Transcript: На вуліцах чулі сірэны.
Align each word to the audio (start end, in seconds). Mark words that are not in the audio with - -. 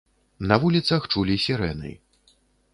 На 0.51 0.57
вуліцах 0.63 1.05
чулі 1.15 1.37
сірэны. 1.45 1.95